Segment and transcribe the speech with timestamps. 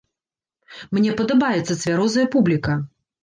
[0.97, 2.79] Мне падабаецца цвярозая публіка!